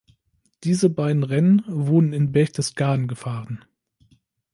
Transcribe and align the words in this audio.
Diese 0.63 0.89
beiden 0.89 1.21
Rennen 1.23 1.63
wurden 1.67 2.11
in 2.11 2.31
Berchtesgaden 2.31 3.07
gefahren. 3.07 3.63